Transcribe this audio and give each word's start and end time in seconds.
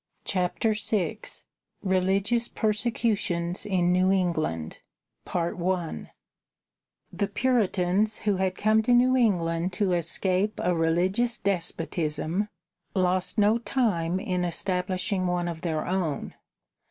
CHAPTER 0.25 0.73
VI 0.73 1.19
RELIGIOUS 1.83 2.47
PERSECUTIONS 2.47 3.67
IN 3.67 3.91
NEW 3.93 4.11
ENGLAND 4.11 4.79
The 5.27 6.09
Puritans, 7.31 8.17
who 8.25 8.37
had 8.37 8.57
come 8.57 8.81
to 8.81 8.95
New 8.95 9.15
England 9.15 9.73
to 9.73 9.93
escape 9.93 10.53
a 10.63 10.73
religious 10.73 11.37
despotism, 11.37 12.49
lost 12.95 13.37
no 13.37 13.59
time 13.59 14.19
in 14.19 14.43
establishing 14.43 15.27
one 15.27 15.47
of 15.47 15.61
their 15.61 15.85
own. 15.85 16.33